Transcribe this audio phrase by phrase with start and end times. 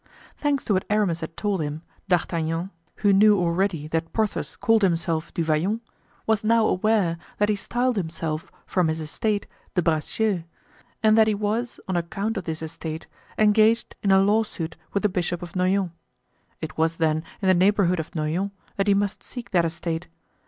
[0.35, 2.71] Thanks to what Aramis had told him, D'Artagnan,
[3.05, 5.79] who knew already that Porthos called himself Du Vallon,
[6.25, 9.45] was now aware that he styled himself, from his estate,
[9.75, 10.43] De Bracieux;
[11.03, 13.05] and that he was, on account of this estate,
[13.37, 15.91] engaged in a lawsuit with the Bishop of Noyon.
[16.61, 20.07] It was, then, in the neighborhood of Noyon that he must seek that estate.